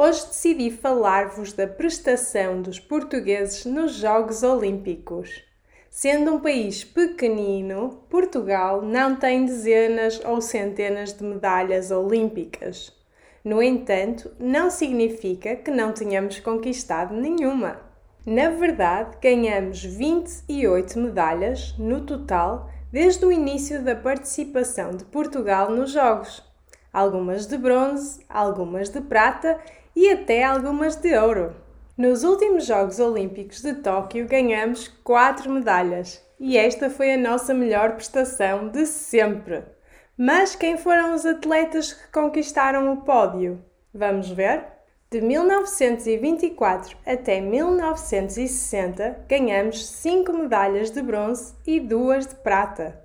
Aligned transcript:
Hoje 0.00 0.28
decidi 0.28 0.70
falar-vos 0.70 1.52
da 1.52 1.66
prestação 1.66 2.62
dos 2.62 2.78
portugueses 2.78 3.64
nos 3.64 3.94
Jogos 3.94 4.44
Olímpicos. 4.44 5.42
Sendo 5.90 6.34
um 6.34 6.38
país 6.38 6.84
pequenino, 6.84 8.04
Portugal 8.08 8.80
não 8.80 9.16
tem 9.16 9.44
dezenas 9.44 10.20
ou 10.24 10.40
centenas 10.40 11.12
de 11.12 11.24
medalhas 11.24 11.90
olímpicas. 11.90 12.92
No 13.42 13.60
entanto, 13.60 14.30
não 14.38 14.70
significa 14.70 15.56
que 15.56 15.72
não 15.72 15.90
tenhamos 15.90 16.38
conquistado 16.38 17.12
nenhuma. 17.12 17.80
Na 18.24 18.50
verdade, 18.50 19.16
ganhamos 19.20 19.82
28 19.82 20.96
medalhas 20.96 21.76
no 21.76 22.02
total 22.02 22.70
desde 22.92 23.26
o 23.26 23.32
início 23.32 23.82
da 23.82 23.96
participação 23.96 24.92
de 24.92 25.04
Portugal 25.06 25.72
nos 25.72 25.90
Jogos. 25.90 26.46
Algumas 26.92 27.46
de 27.46 27.58
bronze, 27.58 28.24
algumas 28.28 28.88
de 28.88 29.00
prata 29.00 29.60
e 29.98 30.12
até 30.12 30.44
algumas 30.44 30.94
de 30.94 31.12
ouro. 31.18 31.56
Nos 31.96 32.22
últimos 32.22 32.66
Jogos 32.66 33.00
Olímpicos 33.00 33.62
de 33.62 33.74
Tóquio 33.74 34.28
ganhamos 34.28 34.86
4 35.02 35.50
medalhas 35.50 36.24
e 36.38 36.56
esta 36.56 36.88
foi 36.88 37.14
a 37.14 37.16
nossa 37.16 37.52
melhor 37.52 37.96
prestação 37.96 38.68
de 38.68 38.86
sempre. 38.86 39.64
Mas 40.16 40.54
quem 40.54 40.76
foram 40.76 41.16
os 41.16 41.26
atletas 41.26 41.92
que 41.92 42.12
conquistaram 42.12 42.92
o 42.92 42.98
pódio? 42.98 43.60
Vamos 43.92 44.30
ver? 44.30 44.66
De 45.10 45.20
1924 45.20 46.96
até 47.04 47.40
1960, 47.40 49.24
ganhamos 49.28 49.84
5 49.84 50.32
medalhas 50.32 50.92
de 50.92 51.02
bronze 51.02 51.54
e 51.66 51.80
2 51.80 52.28
de 52.28 52.36
prata. 52.36 53.02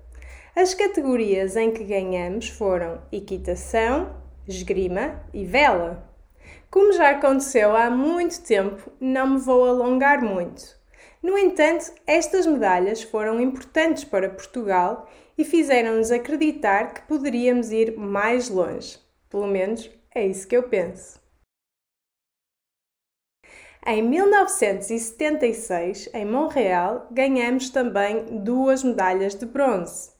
As 0.54 0.74
categorias 0.74 1.56
em 1.56 1.72
que 1.72 1.82
ganhamos 1.82 2.50
foram 2.50 3.02
equitação, 3.10 4.14
esgrima 4.46 5.20
e 5.32 5.44
vela. 5.44 6.13
Como 6.70 6.92
já 6.92 7.10
aconteceu 7.10 7.76
há 7.76 7.90
muito 7.90 8.42
tempo, 8.42 8.90
não 9.00 9.30
me 9.30 9.38
vou 9.38 9.64
alongar 9.64 10.22
muito. 10.22 10.62
No 11.22 11.38
entanto, 11.38 11.92
estas 12.06 12.46
medalhas 12.46 13.02
foram 13.02 13.40
importantes 13.40 14.04
para 14.04 14.28
Portugal 14.28 15.08
e 15.38 15.44
fizeram-nos 15.44 16.10
acreditar 16.10 16.92
que 16.92 17.02
poderíamos 17.02 17.70
ir 17.70 17.96
mais 17.96 18.50
longe. 18.50 18.98
Pelo 19.30 19.46
menos 19.46 19.90
é 20.14 20.26
isso 20.26 20.46
que 20.46 20.56
eu 20.56 20.68
penso. 20.68 21.24
Em 23.86 24.02
1976, 24.02 26.08
em 26.14 26.24
Montreal, 26.24 27.06
ganhamos 27.10 27.68
também 27.68 28.42
duas 28.42 28.82
medalhas 28.82 29.34
de 29.34 29.44
bronze. 29.44 30.13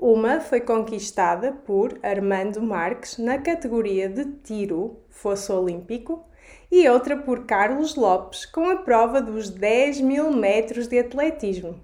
Uma 0.00 0.38
foi 0.38 0.60
conquistada 0.60 1.52
por 1.52 1.98
Armando 2.04 2.62
Marques 2.62 3.18
na 3.18 3.36
categoria 3.36 4.08
de 4.08 4.26
tiro, 4.42 5.02
fosso 5.10 5.52
olímpico, 5.52 6.24
e 6.70 6.88
outra 6.88 7.16
por 7.16 7.46
Carlos 7.46 7.96
Lopes 7.96 8.46
com 8.46 8.70
a 8.70 8.76
prova 8.76 9.20
dos 9.20 9.50
10 9.50 10.00
mil 10.02 10.30
metros 10.30 10.86
de 10.86 11.00
atletismo. 11.00 11.80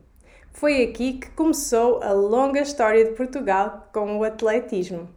Foi 0.52 0.84
aqui 0.84 1.14
que 1.14 1.30
começou 1.32 2.00
a 2.04 2.12
longa 2.12 2.60
história 2.60 3.04
de 3.04 3.16
Portugal 3.16 3.90
com 3.92 4.16
o 4.18 4.22
atletismo. 4.22 5.08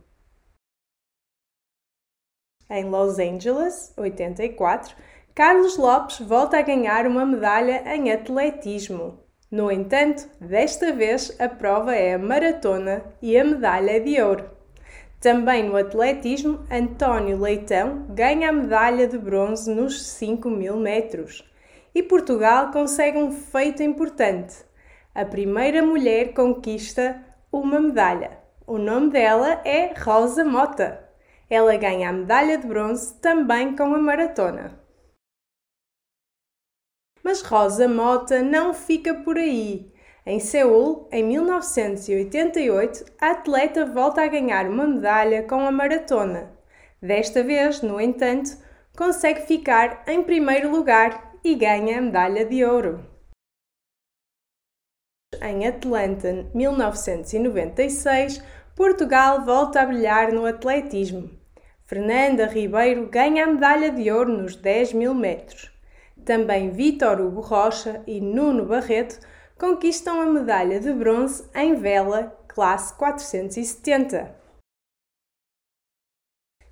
Em 2.67 2.89
Los 2.89 3.19
Angeles, 3.19 3.93
84, 3.95 4.95
Carlos 5.35 5.77
Lopes 5.77 6.19
volta 6.19 6.57
a 6.57 6.63
ganhar 6.63 7.05
uma 7.05 7.27
medalha 7.27 7.83
em 7.95 8.11
atletismo. 8.11 9.26
No 9.49 9.71
entanto, 9.71 10.27
desta 10.41 10.91
vez 10.91 11.33
a 11.39 11.47
prova 11.47 11.95
é 11.95 12.13
a 12.13 12.19
maratona 12.19 13.01
e 13.21 13.37
a 13.37 13.45
medalha 13.45 13.97
de 14.01 14.21
ouro. 14.21 14.43
Também 15.21 15.63
no 15.63 15.77
atletismo, 15.77 16.59
António 16.69 17.39
Leitão 17.39 18.05
ganha 18.09 18.49
a 18.49 18.51
medalha 18.51 19.07
de 19.07 19.17
bronze 19.17 19.73
nos 19.73 20.05
5 20.05 20.49
mil 20.49 20.75
metros. 20.75 21.49
E 21.95 22.03
Portugal 22.03 22.71
consegue 22.71 23.17
um 23.17 23.31
feito 23.31 23.81
importante. 23.81 24.57
A 25.15 25.23
primeira 25.23 25.81
mulher 25.81 26.33
conquista 26.33 27.19
uma 27.49 27.79
medalha. 27.79 28.37
O 28.67 28.77
nome 28.77 29.11
dela 29.11 29.61
é 29.63 29.93
Rosa 29.97 30.43
Mota. 30.43 31.07
Ela 31.49 31.77
ganha 31.77 32.09
a 32.09 32.13
medalha 32.13 32.57
de 32.57 32.67
bronze 32.67 33.15
também 33.21 33.77
com 33.77 33.95
a 33.95 33.97
maratona. 33.97 34.77
Mas 37.27 37.41
Rosa 37.41 37.89
Mota 37.89 38.41
não 38.41 38.73
fica 38.73 39.13
por 39.13 39.37
aí. 39.37 39.91
Em 40.25 40.39
Seul, 40.39 41.09
em 41.11 41.25
1988, 41.25 43.03
a 43.19 43.31
atleta 43.31 43.85
volta 43.85 44.21
a 44.21 44.27
ganhar 44.27 44.65
uma 44.65 44.87
medalha 44.87 45.43
com 45.43 45.59
a 45.59 45.69
maratona. 45.69 46.57
Desta 47.01 47.43
vez, 47.43 47.81
no 47.81 47.99
entanto, 47.99 48.57
consegue 48.95 49.41
ficar 49.41 50.05
em 50.07 50.23
primeiro 50.23 50.71
lugar 50.71 51.33
e 51.43 51.53
ganha 51.53 51.97
a 51.97 52.01
medalha 52.01 52.45
de 52.45 52.63
ouro. 52.63 53.05
Em 55.41 55.67
Atlanta, 55.67 56.49
1996, 56.53 58.41
Portugal 58.73 59.43
volta 59.43 59.81
a 59.81 59.85
brilhar 59.85 60.31
no 60.31 60.45
atletismo. 60.45 61.29
Fernanda 61.83 62.45
Ribeiro 62.45 63.09
ganha 63.09 63.43
a 63.43 63.47
medalha 63.47 63.91
de 63.91 64.09
ouro 64.09 64.31
nos 64.31 64.55
10 64.55 64.93
mil 64.93 65.13
metros. 65.13 65.76
Também 66.27 66.71
Vítor 66.71 67.21
Hugo 67.21 67.39
Rocha 67.39 68.03
e 68.05 68.19
Nuno 68.19 68.65
Barreto 68.65 69.17
conquistam 69.57 70.19
a 70.19 70.25
medalha 70.25 70.77
de 70.77 70.91
bronze 70.91 71.45
em 71.55 71.75
vela 71.75 72.37
classe 72.49 72.93
470. 72.95 74.35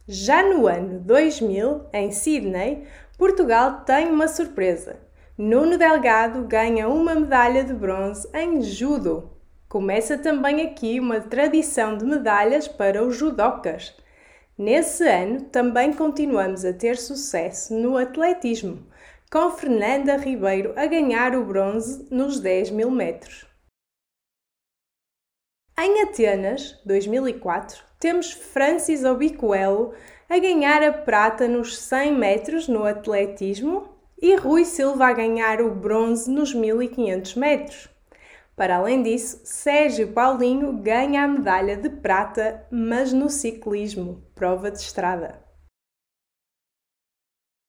Já 0.05 0.43
no 0.43 0.67
ano 0.67 0.99
2000, 0.99 1.85
em 1.93 2.11
Sydney, 2.11 2.85
Portugal 3.17 3.85
tem 3.85 4.09
uma 4.09 4.27
surpresa. 4.27 4.97
Nuno 5.38 5.77
Delgado 5.77 6.43
ganha 6.43 6.89
uma 6.89 7.16
medalha 7.16 7.63
de 7.63 7.73
bronze 7.73 8.27
em 8.33 8.61
judo. 8.61 9.31
Começa 9.69 10.17
também 10.17 10.63
aqui 10.63 10.99
uma 10.99 11.22
tradição 11.22 11.97
de 11.97 12.03
medalhas 12.03 12.67
para 12.67 13.01
os 13.01 13.16
judocas. 13.16 13.95
Nesse 14.57 15.07
ano, 15.07 15.43
também 15.43 15.93
continuamos 15.93 16.66
a 16.66 16.73
ter 16.73 16.97
sucesso 16.97 17.73
no 17.73 17.95
atletismo 17.95 18.93
com 19.31 19.51
Fernanda 19.51 20.17
Ribeiro 20.17 20.73
a 20.75 20.85
ganhar 20.85 21.35
o 21.35 21.43
bronze 21.43 22.07
nos 22.11 22.39
10 22.39 22.71
mil 22.71 22.91
metros. 22.91 23.45
Em 25.77 26.03
Atenas, 26.03 26.79
2004, 26.85 27.83
temos 27.99 28.31
Francis 28.31 29.03
Obicoelo 29.03 29.93
a 30.29 30.39
ganhar 30.39 30.81
a 30.81 30.93
prata 30.93 31.47
nos 31.47 31.77
100 31.77 32.13
metros 32.13 32.67
no 32.67 32.85
atletismo 32.85 33.89
e 34.21 34.35
Rui 34.35 34.63
Silva 34.63 35.07
a 35.07 35.13
ganhar 35.13 35.61
o 35.61 35.75
bronze 35.75 36.31
nos 36.31 36.53
1500 36.53 37.35
metros. 37.35 37.89
Para 38.55 38.77
além 38.77 39.03
disso, 39.03 39.41
Sérgio 39.43 40.13
Paulinho 40.13 40.71
ganha 40.77 41.25
a 41.25 41.27
medalha 41.27 41.75
de 41.75 41.89
prata, 41.89 42.65
mas 42.71 43.11
no 43.11 43.29
ciclismo, 43.29 44.23
prova 44.33 44.71
de 44.71 44.77
estrada. 44.77 45.44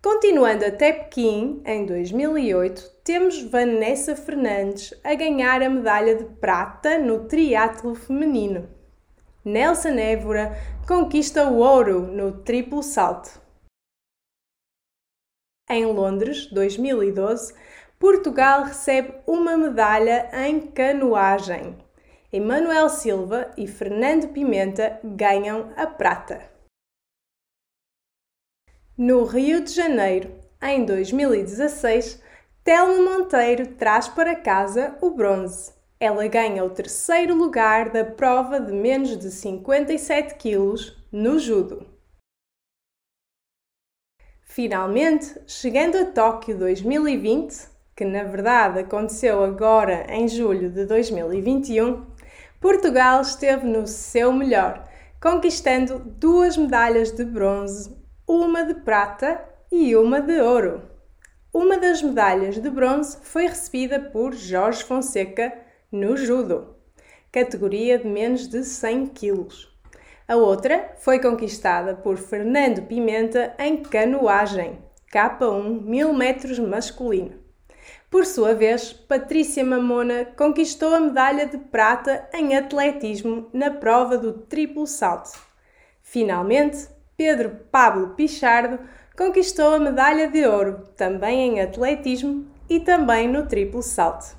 Continuando 0.08 0.64
até 0.64 0.92
Pequim, 0.92 1.60
em 1.64 1.84
2008, 1.84 2.80
temos 3.02 3.42
Vanessa 3.42 4.14
Fernandes 4.14 4.94
a 5.02 5.12
ganhar 5.16 5.60
a 5.60 5.68
medalha 5.68 6.14
de 6.14 6.24
prata 6.36 6.96
no 6.96 7.26
triatlo 7.26 7.92
feminino. 7.96 8.68
Nelson 9.44 9.98
Évora 9.98 10.56
conquista 10.86 11.48
o 11.48 11.56
ouro 11.56 12.02
no 12.02 12.40
triplo 12.44 12.84
salto. 12.84 13.40
Em 15.68 15.84
Londres, 15.86 16.46
2012, 16.52 17.52
Portugal 17.98 18.62
recebe 18.62 19.12
uma 19.26 19.56
medalha 19.56 20.30
em 20.46 20.68
canoagem. 20.68 21.76
Emanuel 22.32 22.88
Silva 22.90 23.50
e 23.56 23.66
Fernando 23.66 24.28
Pimenta 24.28 25.00
ganham 25.02 25.72
a 25.76 25.84
prata. 25.84 26.55
No 28.98 29.24
Rio 29.24 29.62
de 29.62 29.74
Janeiro, 29.74 30.32
em 30.62 30.86
2016, 30.86 32.18
Telma 32.64 33.18
Monteiro 33.18 33.74
traz 33.74 34.08
para 34.08 34.34
casa 34.34 34.96
o 35.02 35.10
bronze. 35.10 35.70
Ela 36.00 36.26
ganha 36.28 36.64
o 36.64 36.70
terceiro 36.70 37.34
lugar 37.34 37.90
da 37.90 38.06
prova 38.06 38.58
de 38.58 38.72
menos 38.72 39.18
de 39.18 39.30
57 39.30 40.36
quilos 40.36 40.96
no 41.12 41.38
judo. 41.38 41.86
Finalmente, 44.40 45.42
chegando 45.46 45.98
a 45.98 46.06
Tóquio 46.06 46.56
2020, 46.56 47.68
que 47.94 48.04
na 48.06 48.22
verdade 48.22 48.78
aconteceu 48.78 49.44
agora 49.44 50.06
em 50.08 50.26
julho 50.26 50.70
de 50.70 50.86
2021, 50.86 52.06
Portugal 52.58 53.20
esteve 53.20 53.66
no 53.66 53.86
seu 53.86 54.32
melhor, 54.32 54.88
conquistando 55.20 55.98
duas 55.98 56.56
medalhas 56.56 57.10
de 57.10 57.26
bronze 57.26 58.05
uma 58.28 58.64
de 58.64 58.74
prata 58.74 59.40
e 59.70 59.94
uma 59.94 60.20
de 60.20 60.40
ouro. 60.40 60.82
Uma 61.54 61.78
das 61.78 62.02
medalhas 62.02 62.60
de 62.60 62.68
bronze 62.68 63.18
foi 63.22 63.46
recebida 63.46 64.00
por 64.00 64.34
Jorge 64.34 64.82
Fonseca 64.82 65.56
no 65.92 66.16
judo, 66.16 66.74
categoria 67.30 67.98
de 67.98 68.06
menos 68.08 68.48
de 68.48 68.64
100 68.64 69.06
kg. 69.08 69.46
A 70.26 70.34
outra 70.34 70.96
foi 70.98 71.20
conquistada 71.20 71.94
por 71.94 72.16
Fernando 72.16 72.82
Pimenta 72.82 73.54
em 73.60 73.76
canoagem, 73.76 74.80
K1 75.12 75.82
1000 75.82 76.12
metros 76.12 76.58
masculino. 76.58 77.38
Por 78.10 78.26
sua 78.26 78.54
vez, 78.54 78.92
Patrícia 78.92 79.64
Mamona 79.64 80.24
conquistou 80.36 80.92
a 80.92 81.00
medalha 81.00 81.46
de 81.46 81.58
prata 81.58 82.28
em 82.34 82.56
atletismo 82.56 83.48
na 83.52 83.70
prova 83.70 84.18
do 84.18 84.32
triplo 84.32 84.84
salto. 84.84 85.38
Finalmente, 86.02 86.95
Pedro 87.16 87.50
Pablo 87.72 88.10
Pichardo 88.10 88.78
conquistou 89.16 89.72
a 89.72 89.78
medalha 89.78 90.28
de 90.28 90.44
ouro, 90.46 90.86
também 90.94 91.48
em 91.48 91.60
atletismo 91.62 92.46
e 92.68 92.78
também 92.78 93.26
no 93.26 93.46
triplo 93.46 93.82
salto. 93.82 94.36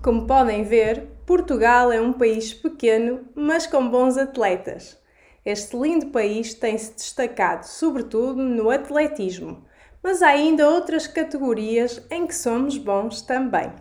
Como 0.00 0.24
podem 0.24 0.62
ver, 0.62 1.08
Portugal 1.26 1.90
é 1.90 2.00
um 2.00 2.12
país 2.12 2.54
pequeno, 2.54 3.26
mas 3.34 3.66
com 3.66 3.88
bons 3.88 4.16
atletas. 4.16 4.96
Este 5.44 5.76
lindo 5.76 6.06
país 6.06 6.54
tem-se 6.54 6.94
destacado 6.94 7.64
sobretudo 7.64 8.40
no 8.40 8.70
atletismo, 8.70 9.64
mas 10.00 10.22
há 10.22 10.28
ainda 10.28 10.70
outras 10.70 11.08
categorias 11.08 12.06
em 12.08 12.24
que 12.24 12.36
somos 12.36 12.78
bons 12.78 13.20
também. 13.20 13.72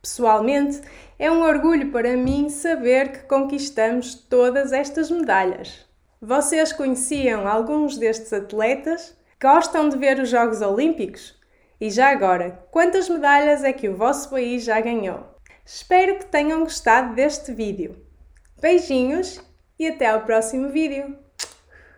Pessoalmente, 0.00 0.80
é 1.18 1.30
um 1.30 1.42
orgulho 1.42 1.90
para 1.90 2.16
mim 2.16 2.48
saber 2.48 3.10
que 3.10 3.26
conquistamos 3.26 4.14
todas 4.14 4.72
estas 4.72 5.10
medalhas. 5.10 5.91
Vocês 6.24 6.72
conheciam 6.72 7.48
alguns 7.48 7.98
destes 7.98 8.32
atletas? 8.32 9.12
Gostam 9.42 9.88
de 9.88 9.98
ver 9.98 10.20
os 10.20 10.28
Jogos 10.28 10.62
Olímpicos? 10.62 11.36
E 11.80 11.90
já 11.90 12.10
agora, 12.10 12.64
quantas 12.70 13.08
medalhas 13.08 13.64
é 13.64 13.72
que 13.72 13.88
o 13.88 13.96
vosso 13.96 14.30
país 14.30 14.62
já 14.62 14.80
ganhou? 14.80 15.26
Espero 15.66 16.20
que 16.20 16.26
tenham 16.26 16.60
gostado 16.60 17.16
deste 17.16 17.52
vídeo. 17.52 17.96
Beijinhos 18.60 19.40
e 19.76 19.88
até 19.88 20.06
ao 20.06 20.20
próximo 20.20 20.68
vídeo! 20.68 21.18